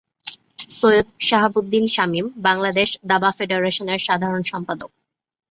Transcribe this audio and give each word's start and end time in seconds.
সৈয়দ 0.69 1.07
শাহাবুদ্দিন 1.19 1.85
শামীম 1.87 2.25
বাংলাদেশ 2.39 2.89
দাবা 3.05 3.29
ফেডারেশনের 3.37 3.99
সাধারণ 4.07 4.41
সম্পাদক। 4.43 4.89